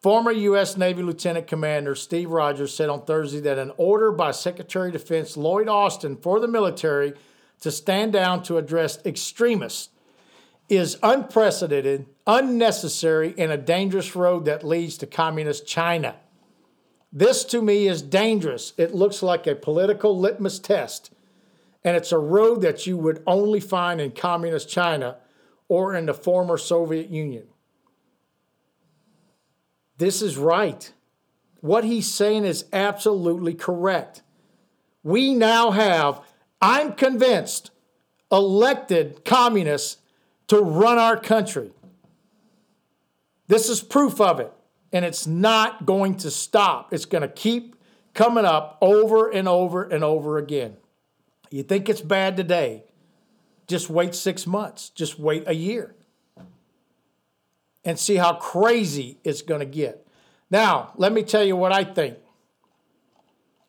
Former 0.01 0.31
U.S. 0.31 0.77
Navy 0.77 1.01
Lieutenant 1.01 1.47
Commander 1.47 1.95
Steve 1.95 2.29
Rogers 2.29 2.73
said 2.73 2.87
on 2.89 3.05
Thursday 3.05 3.39
that 3.41 3.57
an 3.57 3.71
order 3.77 4.11
by 4.11 4.31
Secretary 4.31 4.89
of 4.89 4.93
Defense 4.93 5.35
Lloyd 5.35 5.67
Austin 5.67 6.15
for 6.17 6.39
the 6.39 6.47
military 6.47 7.13
to 7.61 7.71
stand 7.71 8.13
down 8.13 8.43
to 8.43 8.57
address 8.57 9.03
extremists 9.05 9.89
is 10.69 10.99
unprecedented, 11.01 12.05
unnecessary, 12.27 13.33
and 13.37 13.51
a 13.51 13.57
dangerous 13.57 14.15
road 14.15 14.45
that 14.45 14.63
leads 14.63 14.97
to 14.97 15.07
communist 15.07 15.65
China. 15.65 16.15
This 17.11 17.43
to 17.45 17.61
me 17.61 17.87
is 17.87 18.01
dangerous. 18.03 18.73
It 18.77 18.93
looks 18.93 19.23
like 19.23 19.47
a 19.47 19.55
political 19.55 20.17
litmus 20.17 20.59
test, 20.59 21.11
and 21.83 21.95
it's 21.95 22.11
a 22.11 22.19
road 22.19 22.61
that 22.61 22.85
you 22.85 22.97
would 22.97 23.23
only 23.25 23.61
find 23.61 23.99
in 23.99 24.11
communist 24.11 24.69
China 24.69 25.17
or 25.69 25.95
in 25.95 26.05
the 26.05 26.13
former 26.13 26.57
Soviet 26.57 27.09
Union. 27.09 27.47
This 29.97 30.21
is 30.21 30.37
right. 30.37 30.91
What 31.61 31.83
he's 31.83 32.11
saying 32.11 32.45
is 32.45 32.65
absolutely 32.71 33.53
correct. 33.53 34.21
We 35.03 35.33
now 35.33 35.71
have, 35.71 36.21
I'm 36.61 36.93
convinced, 36.93 37.71
elected 38.31 39.25
communists 39.25 39.97
to 40.47 40.59
run 40.59 40.97
our 40.97 41.17
country. 41.17 41.71
This 43.47 43.69
is 43.69 43.81
proof 43.81 44.21
of 44.21 44.39
it. 44.39 44.53
And 44.93 45.03
it's 45.03 45.27
not 45.27 45.85
going 45.85 46.15
to 46.17 46.31
stop. 46.31 46.93
It's 46.93 47.05
going 47.05 47.23
to 47.23 47.27
keep 47.27 47.75
coming 48.13 48.45
up 48.45 48.77
over 48.81 49.29
and 49.29 49.47
over 49.47 49.83
and 49.83 50.03
over 50.03 50.37
again. 50.37 50.77
You 51.49 51.63
think 51.63 51.89
it's 51.89 52.01
bad 52.01 52.37
today? 52.37 52.83
Just 53.67 53.89
wait 53.89 54.15
six 54.15 54.47
months, 54.47 54.89
just 54.89 55.19
wait 55.19 55.43
a 55.45 55.53
year 55.53 55.97
and 57.87 57.97
see 57.97 58.17
how 58.17 58.33
crazy 58.33 59.17
it's 59.23 59.41
going 59.41 59.61
to 59.61 59.65
get. 59.65 60.05
Now, 60.51 60.91
let 60.97 61.13
me 61.13 61.23
tell 61.23 61.43
you 61.43 61.55
what 61.55 61.71
I 61.71 61.85
think. 61.85 62.17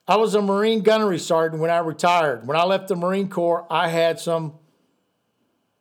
I 0.08 0.16
was 0.16 0.34
a 0.34 0.42
Marine 0.42 0.80
gunnery 0.80 1.20
sergeant 1.20 1.62
when 1.62 1.70
I 1.70 1.78
retired. 1.78 2.44
When 2.44 2.56
I 2.56 2.64
left 2.64 2.88
the 2.88 2.96
Marine 2.96 3.28
Corps, 3.28 3.64
I 3.70 3.86
had 3.88 4.18
some 4.18 4.54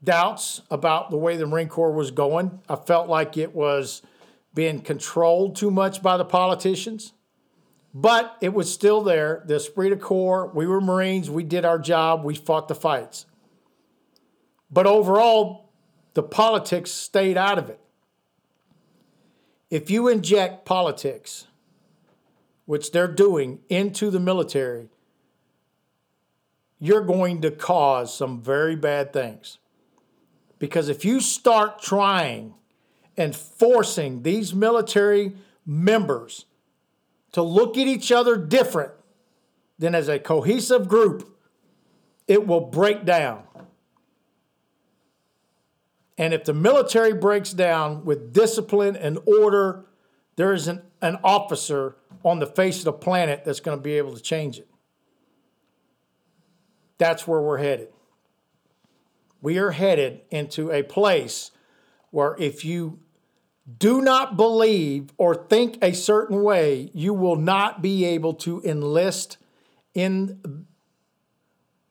doubts 0.04 0.62
about 0.70 1.10
the 1.10 1.18
way 1.18 1.36
the 1.36 1.48
Marine 1.48 1.68
Corps 1.68 1.92
was 1.92 2.12
going. 2.12 2.60
I 2.70 2.76
felt 2.76 3.10
like 3.10 3.38
it 3.38 3.56
was 3.56 4.04
being 4.54 4.82
controlled 4.82 5.56
too 5.56 5.72
much 5.72 6.04
by 6.04 6.16
the 6.16 6.26
politicians, 6.26 7.14
but 7.92 8.38
it 8.40 8.54
was 8.54 8.72
still 8.72 9.02
there. 9.02 9.42
The 9.48 9.56
esprit 9.56 9.90
de 9.90 9.96
corps, 9.96 10.52
we 10.54 10.68
were 10.68 10.80
Marines, 10.80 11.28
we 11.28 11.44
did 11.44 11.66
our 11.66 11.80
job, 11.80 12.24
we 12.24 12.36
fought 12.36 12.68
the 12.68 12.76
fights. 12.76 13.26
But 14.70 14.86
overall, 14.86 15.72
the 16.14 16.22
politics 16.22 16.92
stayed 16.92 17.38
out 17.38 17.58
of 17.58 17.72
it. 17.72 17.80
If 19.70 19.90
you 19.90 20.08
inject 20.08 20.66
politics, 20.66 21.48
which 22.66 22.92
they're 22.92 23.08
doing, 23.08 23.60
into 23.70 24.10
the 24.10 24.20
military, 24.20 24.90
you're 26.80 27.04
going 27.04 27.42
to 27.42 27.52
cause 27.52 28.16
some 28.16 28.42
very 28.42 28.76
bad 28.76 29.12
things. 29.12 29.58
Because 30.60 30.90
if 30.90 31.04
you 31.04 31.20
start 31.20 31.82
trying 31.82 32.54
and 33.16 33.36
forcing 33.36 34.24
these 34.24 34.54
military 34.54 35.34
members 35.66 36.46
to 37.32 37.42
look 37.42 37.78
at 37.78 37.88
each 37.88 38.12
other 38.12 38.38
different 38.38 38.92
than 39.80 39.94
as 39.94 40.08
a 40.08 40.20
cohesive 40.20 40.88
group, 40.88 41.38
it 42.28 42.48
will 42.48 42.62
break 42.62 43.06
down. 43.06 43.47
And 46.18 46.34
if 46.34 46.46
the 46.46 46.54
military 46.54 47.14
breaks 47.14 47.54
down 47.54 48.06
with 48.06 48.34
discipline 48.34 48.96
and 48.96 49.20
order, 49.26 49.86
there 50.36 50.54
isn't 50.54 50.84
an 51.02 51.20
officer 51.24 51.96
on 52.24 52.40
the 52.40 52.48
face 52.48 52.80
of 52.80 52.86
the 52.86 52.94
planet 52.94 53.44
that's 53.46 53.60
going 53.60 53.78
to 53.78 53.82
be 53.82 53.94
able 53.98 54.16
to 54.16 54.22
change 54.22 54.58
it. 54.58 54.68
That's 56.98 57.28
where 57.28 57.42
we're 57.42 57.60
headed 57.60 57.90
we 59.42 59.58
are 59.58 59.72
headed 59.72 60.22
into 60.30 60.72
a 60.72 60.84
place 60.84 61.52
where 62.12 62.36
if 62.40 62.66
you 62.66 63.00
do 63.78 64.02
not 64.02 64.38
believe 64.38 65.12
or 65.18 65.36
think 65.36 65.78
a 65.82 65.94
certain 65.94 66.42
way, 66.42 66.90
you 66.94 67.14
will 67.14 67.36
not 67.36 67.82
be 67.82 68.06
able 68.06 68.34
to 68.34 68.62
enlist 68.64 69.38
in 69.94 70.66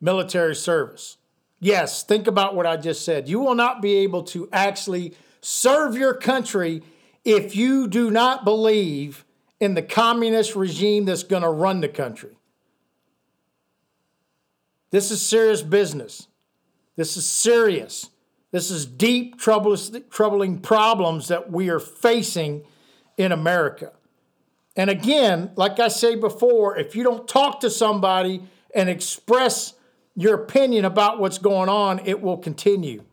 military 0.00 0.54
service. 0.54 1.18
Yes, 1.58 2.02
think 2.02 2.26
about 2.26 2.54
what 2.54 2.66
I 2.66 2.76
just 2.76 3.04
said. 3.04 3.28
You 3.28 3.40
will 3.40 3.54
not 3.54 3.80
be 3.80 3.96
able 3.98 4.22
to 4.24 4.48
actually 4.52 5.14
serve 5.40 5.96
your 5.96 6.14
country 6.14 6.82
if 7.24 7.56
you 7.56 7.88
do 7.88 8.10
not 8.10 8.44
believe 8.44 9.24
in 9.58 9.74
the 9.74 9.82
communist 9.82 10.54
regime 10.54 11.06
that's 11.06 11.22
going 11.22 11.42
to 11.42 11.48
run 11.48 11.80
the 11.80 11.88
country. 11.88 12.36
This 14.90 15.10
is 15.10 15.26
serious 15.26 15.62
business. 15.62 16.28
This 16.94 17.16
is 17.16 17.26
serious. 17.26 18.10
This 18.52 18.70
is 18.70 18.86
deep, 18.86 19.38
troubling 19.38 20.58
problems 20.60 21.28
that 21.28 21.50
we 21.50 21.68
are 21.68 21.80
facing 21.80 22.64
in 23.16 23.32
America. 23.32 23.92
And 24.76 24.90
again, 24.90 25.50
like 25.56 25.80
I 25.80 25.88
say 25.88 26.16
before, 26.16 26.78
if 26.78 26.94
you 26.94 27.02
don't 27.02 27.26
talk 27.26 27.60
to 27.60 27.70
somebody 27.70 28.42
and 28.74 28.88
express 28.88 29.72
your 30.16 30.34
opinion 30.34 30.84
about 30.84 31.20
what's 31.20 31.38
going 31.38 31.68
on, 31.68 32.00
it 32.04 32.22
will 32.22 32.38
continue. 32.38 33.04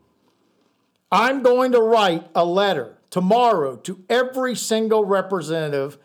I'm 1.12 1.42
going 1.42 1.72
to 1.72 1.80
write 1.80 2.26
a 2.34 2.44
letter 2.44 2.98
tomorrow 3.10 3.76
to 3.76 4.02
every 4.08 4.56
single 4.56 5.04
representative, 5.04 5.98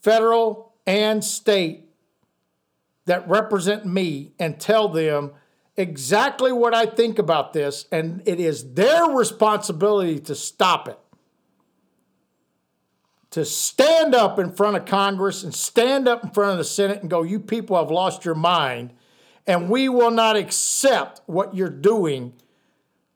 federal 0.00 0.72
and 0.86 1.22
state, 1.22 1.88
that 3.04 3.28
represent 3.28 3.84
me 3.84 4.32
and 4.38 4.60
tell 4.60 4.88
them 4.88 5.32
exactly 5.76 6.52
what 6.52 6.74
I 6.74 6.86
think 6.86 7.18
about 7.18 7.52
this, 7.52 7.86
and 7.90 8.22
it 8.26 8.38
is 8.38 8.74
their 8.74 9.06
responsibility 9.06 10.18
to 10.20 10.34
stop 10.34 10.88
it. 10.88 10.98
To 13.30 13.44
stand 13.44 14.14
up 14.14 14.38
in 14.38 14.52
front 14.52 14.76
of 14.76 14.84
Congress 14.84 15.42
and 15.42 15.54
stand 15.54 16.06
up 16.06 16.22
in 16.22 16.30
front 16.30 16.52
of 16.52 16.58
the 16.58 16.64
Senate 16.64 17.00
and 17.00 17.10
go, 17.10 17.22
You 17.22 17.40
people 17.40 17.76
have 17.76 17.90
lost 17.90 18.24
your 18.24 18.34
mind, 18.34 18.92
and 19.46 19.68
we 19.68 19.88
will 19.88 20.10
not 20.10 20.36
accept 20.36 21.20
what 21.26 21.54
you're 21.54 21.68
doing 21.68 22.32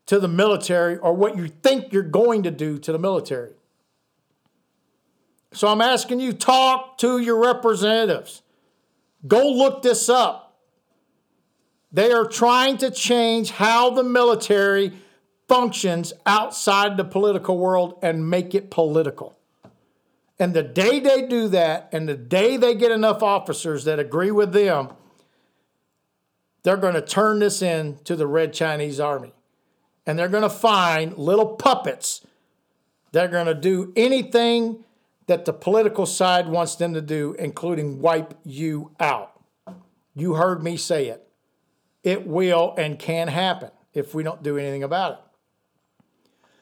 to 0.06 0.18
the 0.18 0.28
military 0.28 0.96
or 0.98 1.12
what 1.12 1.36
you 1.36 1.48
think 1.48 1.92
you're 1.92 2.02
going 2.02 2.42
to 2.44 2.50
do 2.50 2.78
to 2.78 2.92
the 2.92 2.98
military. 2.98 3.52
So 5.52 5.68
I'm 5.68 5.80
asking 5.80 6.20
you, 6.20 6.32
talk 6.32 6.98
to 6.98 7.18
your 7.18 7.40
representatives. 7.40 8.42
Go 9.26 9.48
look 9.48 9.82
this 9.82 10.08
up. 10.08 10.58
They 11.92 12.12
are 12.12 12.26
trying 12.26 12.76
to 12.78 12.90
change 12.90 13.52
how 13.52 13.90
the 13.90 14.02
military 14.02 14.92
functions 15.48 16.12
outside 16.26 16.96
the 16.96 17.04
political 17.04 17.58
world 17.58 17.98
and 18.02 18.28
make 18.28 18.54
it 18.54 18.70
political. 18.70 19.38
And 20.38 20.52
the 20.52 20.62
day 20.62 21.00
they 21.00 21.26
do 21.26 21.48
that, 21.48 21.88
and 21.92 22.08
the 22.08 22.16
day 22.16 22.56
they 22.58 22.74
get 22.74 22.92
enough 22.92 23.22
officers 23.22 23.84
that 23.84 23.98
agree 23.98 24.30
with 24.30 24.52
them, 24.52 24.90
they're 26.66 26.76
going 26.76 26.94
to 26.94 27.00
turn 27.00 27.38
this 27.38 27.62
in 27.62 27.96
to 28.02 28.16
the 28.16 28.26
Red 28.26 28.52
Chinese 28.52 28.98
Army. 28.98 29.32
And 30.04 30.18
they're 30.18 30.26
going 30.26 30.42
to 30.42 30.50
find 30.50 31.16
little 31.16 31.54
puppets 31.54 32.26
that 33.12 33.24
are 33.24 33.28
going 33.28 33.46
to 33.46 33.54
do 33.54 33.92
anything 33.94 34.84
that 35.28 35.44
the 35.44 35.52
political 35.52 36.06
side 36.06 36.48
wants 36.48 36.74
them 36.74 36.92
to 36.94 37.00
do, 37.00 37.36
including 37.38 38.00
wipe 38.00 38.34
you 38.42 38.90
out. 38.98 39.40
You 40.16 40.34
heard 40.34 40.60
me 40.64 40.76
say 40.76 41.06
it 41.06 41.28
it 42.02 42.26
will 42.26 42.74
and 42.76 42.98
can 42.98 43.28
happen 43.28 43.70
if 43.94 44.12
we 44.12 44.24
don't 44.24 44.42
do 44.42 44.58
anything 44.58 44.82
about 44.82 45.12
it. 45.12 45.18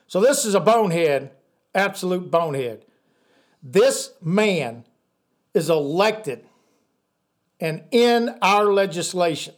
So, 0.06 0.20
this 0.20 0.44
is 0.44 0.54
a 0.54 0.60
bonehead, 0.60 1.30
absolute 1.74 2.30
bonehead. 2.30 2.84
This 3.62 4.12
man 4.20 4.84
is 5.54 5.70
elected 5.70 6.44
and 7.58 7.84
in 7.90 8.36
our 8.42 8.66
legislation. 8.66 9.54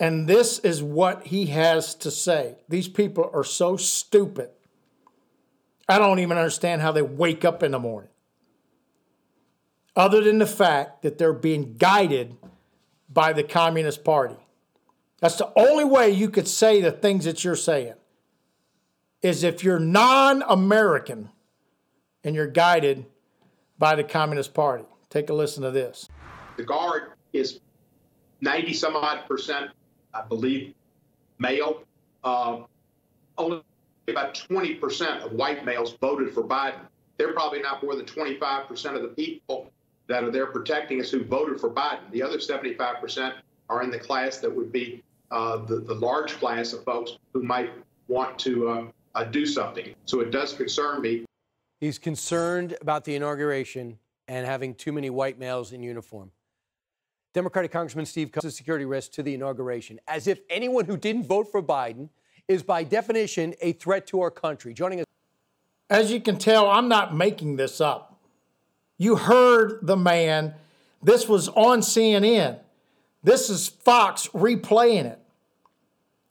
And 0.00 0.28
this 0.28 0.58
is 0.58 0.82
what 0.82 1.26
he 1.26 1.46
has 1.46 1.94
to 1.96 2.10
say. 2.10 2.56
These 2.68 2.88
people 2.88 3.30
are 3.32 3.44
so 3.44 3.76
stupid. 3.76 4.50
I 5.88 5.98
don't 5.98 6.18
even 6.18 6.36
understand 6.36 6.82
how 6.82 6.92
they 6.92 7.02
wake 7.02 7.44
up 7.44 7.62
in 7.62 7.72
the 7.72 7.78
morning. 7.78 8.10
Other 9.94 10.22
than 10.22 10.38
the 10.38 10.46
fact 10.46 11.02
that 11.02 11.18
they're 11.18 11.32
being 11.32 11.76
guided 11.76 12.36
by 13.08 13.32
the 13.32 13.44
Communist 13.44 14.02
Party. 14.02 14.36
That's 15.20 15.36
the 15.36 15.52
only 15.56 15.84
way 15.84 16.10
you 16.10 16.28
could 16.28 16.48
say 16.48 16.80
the 16.80 16.90
things 16.90 17.24
that 17.24 17.44
you're 17.44 17.54
saying. 17.54 17.94
Is 19.22 19.42
if 19.42 19.64
you're 19.64 19.78
non 19.78 20.42
American 20.42 21.30
and 22.24 22.34
you're 22.34 22.46
guided 22.46 23.06
by 23.78 23.94
the 23.94 24.04
Communist 24.04 24.52
Party. 24.52 24.84
Take 25.08 25.30
a 25.30 25.34
listen 25.34 25.62
to 25.62 25.70
this. 25.70 26.08
The 26.56 26.64
Guard 26.64 27.12
is 27.32 27.60
90 28.40 28.72
some 28.74 28.96
odd 28.96 29.26
percent, 29.28 29.70
I 30.14 30.22
believe, 30.22 30.74
male. 31.38 31.82
Uh, 32.22 32.60
only 33.36 33.62
about 34.08 34.34
20% 34.34 35.24
of 35.24 35.32
white 35.32 35.64
males 35.64 35.96
voted 36.00 36.32
for 36.32 36.42
Biden. 36.42 36.80
They're 37.16 37.32
probably 37.32 37.60
not 37.60 37.82
more 37.82 37.94
than 37.94 38.06
25% 38.06 38.96
of 38.96 39.02
the 39.02 39.08
people 39.08 39.70
that 40.06 40.24
are 40.24 40.30
there 40.30 40.46
protecting 40.46 41.00
us 41.00 41.10
who 41.10 41.24
voted 41.24 41.60
for 41.60 41.70
Biden. 41.70 42.10
The 42.10 42.22
other 42.22 42.38
75% 42.38 43.34
are 43.68 43.82
in 43.82 43.90
the 43.90 43.98
class 43.98 44.38
that 44.38 44.54
would 44.54 44.72
be 44.72 45.02
uh, 45.30 45.58
the, 45.64 45.76
the 45.76 45.94
large 45.94 46.34
class 46.34 46.72
of 46.72 46.84
folks 46.84 47.18
who 47.32 47.42
might 47.42 47.70
want 48.08 48.38
to 48.40 48.68
uh, 48.68 48.86
uh, 49.14 49.24
do 49.24 49.46
something. 49.46 49.94
So 50.04 50.20
it 50.20 50.30
does 50.30 50.52
concern 50.52 51.00
me. 51.00 51.24
He's 51.80 51.98
concerned 51.98 52.76
about 52.80 53.04
the 53.04 53.14
inauguration 53.14 53.98
and 54.28 54.46
having 54.46 54.74
too 54.74 54.92
many 54.92 55.10
white 55.10 55.38
males 55.38 55.72
in 55.72 55.82
uniform. 55.82 56.30
Democratic 57.34 57.72
Congressman 57.72 58.06
Steve 58.06 58.30
Cohen, 58.30 58.50
security 58.52 58.84
risk 58.84 59.10
to 59.12 59.22
the 59.22 59.34
inauguration, 59.34 59.98
as 60.06 60.28
if 60.28 60.38
anyone 60.48 60.84
who 60.84 60.96
didn't 60.96 61.26
vote 61.26 61.50
for 61.50 61.60
Biden 61.60 62.08
is 62.46 62.62
by 62.62 62.84
definition 62.84 63.54
a 63.60 63.72
threat 63.72 64.06
to 64.06 64.20
our 64.20 64.30
country. 64.30 64.72
Joining 64.72 65.00
us. 65.00 65.06
As 65.90 66.12
you 66.12 66.20
can 66.20 66.38
tell, 66.38 66.70
I'm 66.70 66.88
not 66.88 67.14
making 67.14 67.56
this 67.56 67.80
up. 67.80 68.20
You 68.98 69.16
heard 69.16 69.80
the 69.82 69.96
man. 69.96 70.54
This 71.02 71.28
was 71.28 71.48
on 71.48 71.80
CNN. 71.80 72.60
This 73.24 73.50
is 73.50 73.68
Fox 73.68 74.28
replaying 74.28 75.06
it 75.06 75.18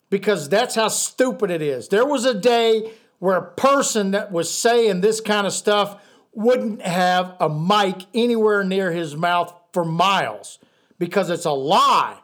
because 0.09 0.47
that's 0.47 0.75
how 0.75 0.87
stupid 0.87 1.51
it 1.51 1.61
is. 1.61 1.89
There 1.89 2.05
was 2.05 2.23
a 2.23 2.33
day 2.33 2.93
where 3.19 3.35
a 3.35 3.51
person 3.51 4.11
that 4.11 4.31
was 4.31 4.49
saying 4.49 5.01
this 5.01 5.19
kind 5.19 5.45
of 5.45 5.51
stuff 5.51 6.01
wouldn't 6.31 6.81
have 6.81 7.35
a 7.41 7.49
mic 7.49 8.05
anywhere 8.13 8.63
near 8.63 8.91
his 8.91 9.17
mouth 9.17 9.53
for 9.73 9.83
miles 9.83 10.59
because 11.03 11.29
it's 11.29 11.43
a 11.43 11.51
lie. 11.51 12.17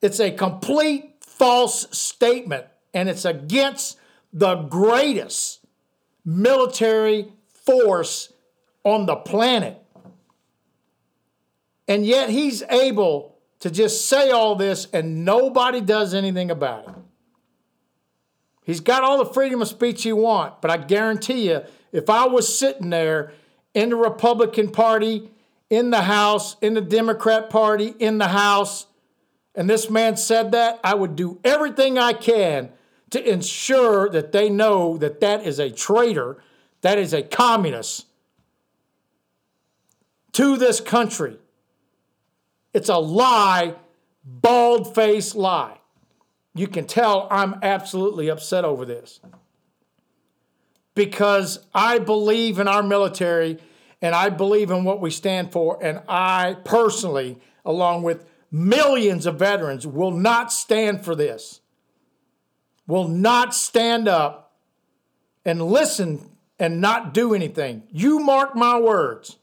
It's 0.00 0.20
a 0.20 0.30
complete 0.30 1.16
false 1.20 1.88
statement 1.90 2.64
and 2.94 3.08
it's 3.08 3.24
against 3.24 3.98
the 4.32 4.54
greatest 4.54 5.66
military 6.24 7.32
force 7.66 8.32
on 8.84 9.06
the 9.06 9.16
planet. 9.16 9.82
And 11.88 12.06
yet 12.06 12.30
he's 12.30 12.62
able 12.70 13.36
to 13.58 13.68
just 13.68 14.08
say 14.08 14.30
all 14.30 14.54
this 14.54 14.86
and 14.92 15.24
nobody 15.24 15.80
does 15.80 16.14
anything 16.14 16.52
about 16.52 16.86
it. 16.86 16.94
He's 18.62 18.78
got 18.78 19.02
all 19.02 19.18
the 19.18 19.32
freedom 19.32 19.60
of 19.60 19.66
speech 19.66 20.04
he 20.04 20.12
wants, 20.12 20.58
but 20.60 20.70
I 20.70 20.76
guarantee 20.76 21.48
you, 21.48 21.62
if 21.90 22.08
I 22.08 22.28
was 22.28 22.56
sitting 22.56 22.90
there 22.90 23.32
in 23.74 23.88
the 23.88 23.96
Republican 23.96 24.70
Party, 24.70 25.31
in 25.72 25.88
the 25.88 26.02
House, 26.02 26.56
in 26.60 26.74
the 26.74 26.82
Democrat 26.82 27.48
Party, 27.48 27.94
in 27.98 28.18
the 28.18 28.28
House, 28.28 28.88
and 29.54 29.70
this 29.70 29.88
man 29.88 30.18
said 30.18 30.52
that, 30.52 30.78
I 30.84 30.94
would 30.94 31.16
do 31.16 31.40
everything 31.44 31.98
I 31.98 32.12
can 32.12 32.68
to 33.08 33.26
ensure 33.26 34.10
that 34.10 34.32
they 34.32 34.50
know 34.50 34.98
that 34.98 35.20
that 35.20 35.46
is 35.46 35.58
a 35.58 35.70
traitor, 35.70 36.36
that 36.82 36.98
is 36.98 37.14
a 37.14 37.22
communist, 37.22 38.04
to 40.32 40.58
this 40.58 40.78
country. 40.78 41.38
It's 42.74 42.90
a 42.90 42.98
lie, 42.98 43.74
bald 44.26 44.94
faced 44.94 45.34
lie. 45.34 45.78
You 46.54 46.68
can 46.68 46.86
tell 46.86 47.28
I'm 47.30 47.54
absolutely 47.62 48.28
upset 48.28 48.66
over 48.66 48.84
this 48.84 49.20
because 50.94 51.60
I 51.74 51.98
believe 51.98 52.58
in 52.58 52.68
our 52.68 52.82
military 52.82 53.56
and 54.02 54.14
I 54.14 54.28
believe 54.28 54.70
in 54.70 54.84
what 54.84 55.00
we 55.00 55.10
stand 55.10 55.52
for. 55.52 55.82
And 55.82 56.02
I 56.08 56.56
personally, 56.64 57.38
along 57.64 58.02
with 58.02 58.26
millions 58.50 59.24
of 59.24 59.38
veterans, 59.38 59.86
will 59.86 60.10
not 60.10 60.52
stand 60.52 61.04
for 61.04 61.14
this, 61.14 61.60
will 62.86 63.08
not 63.08 63.54
stand 63.54 64.08
up 64.08 64.52
and 65.44 65.62
listen 65.62 66.28
and 66.58 66.82
not 66.82 67.14
do 67.14 67.34
anything. 67.34 67.84
You 67.90 68.18
mark 68.18 68.54
my 68.54 68.78
words 68.78 69.38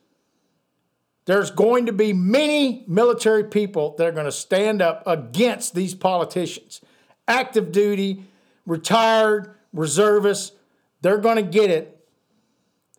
there's 1.30 1.52
going 1.52 1.86
to 1.86 1.93
be 1.93 2.12
many 2.12 2.84
military 2.88 3.43
people 3.43 3.93
that 4.00 4.08
are 4.08 4.12
going 4.12 4.26
to 4.26 4.32
stand 4.32 4.82
up 4.82 5.04
against 5.06 5.76
these 5.76 5.93
politicians 5.93 6.82
active 7.28 7.72
duty, 7.72 8.24
retired, 8.65 9.54
reservists, 9.72 10.54
they're 11.02 11.19
going 11.19 11.36
to 11.36 11.43
get 11.43 11.69
it 11.69 12.04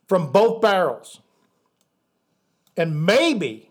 from 0.07 0.31
both 0.31 0.62
barrels. 0.62 1.18
And 2.81 3.05
maybe 3.05 3.71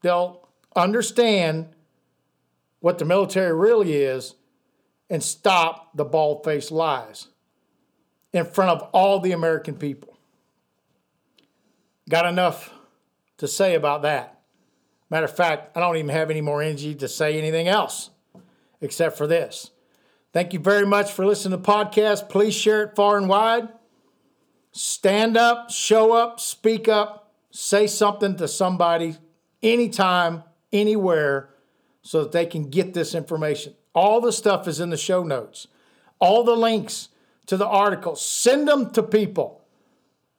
they'll 0.00 0.48
understand 0.74 1.68
what 2.80 2.96
the 2.96 3.04
military 3.04 3.52
really 3.52 3.96
is 3.96 4.34
and 5.10 5.22
stop 5.22 5.94
the 5.94 6.06
bald 6.06 6.42
faced 6.42 6.72
lies 6.72 7.28
in 8.32 8.46
front 8.46 8.70
of 8.70 8.88
all 8.94 9.20
the 9.20 9.32
American 9.32 9.74
people. 9.74 10.16
Got 12.08 12.24
enough 12.24 12.72
to 13.36 13.46
say 13.46 13.74
about 13.74 14.00
that. 14.00 14.40
Matter 15.10 15.26
of 15.26 15.36
fact, 15.36 15.76
I 15.76 15.80
don't 15.80 15.98
even 15.98 16.08
have 16.08 16.30
any 16.30 16.40
more 16.40 16.62
energy 16.62 16.94
to 16.94 17.08
say 17.08 17.36
anything 17.36 17.68
else 17.68 18.08
except 18.80 19.18
for 19.18 19.26
this. 19.26 19.70
Thank 20.32 20.54
you 20.54 20.60
very 20.60 20.86
much 20.86 21.12
for 21.12 21.26
listening 21.26 21.58
to 21.58 21.62
the 21.62 21.70
podcast. 21.70 22.30
Please 22.30 22.54
share 22.54 22.84
it 22.84 22.96
far 22.96 23.18
and 23.18 23.28
wide. 23.28 23.68
Stand 24.72 25.36
up, 25.36 25.70
show 25.70 26.12
up, 26.12 26.40
speak 26.40 26.88
up, 26.88 27.27
say 27.50 27.86
something 27.86 28.36
to 28.36 28.48
somebody 28.48 29.16
anytime, 29.62 30.44
anywhere, 30.72 31.50
so 32.02 32.22
that 32.22 32.32
they 32.32 32.46
can 32.46 32.70
get 32.70 32.94
this 32.94 33.14
information. 33.14 33.74
All 33.94 34.20
the 34.20 34.32
stuff 34.32 34.68
is 34.68 34.80
in 34.80 34.90
the 34.90 34.96
show 34.96 35.22
notes. 35.22 35.66
All 36.20 36.44
the 36.44 36.56
links 36.56 37.08
to 37.46 37.56
the 37.56 37.66
articles, 37.66 38.24
send 38.24 38.68
them 38.68 38.90
to 38.90 39.02
people 39.02 39.62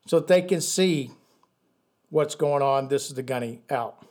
so 0.07 0.19
that 0.19 0.27
they 0.27 0.41
can 0.41 0.61
see 0.61 1.11
what's 2.09 2.35
going 2.35 2.61
on. 2.61 2.87
This 2.87 3.07
is 3.07 3.15
the 3.15 3.23
Gunny 3.23 3.61
out. 3.69 4.05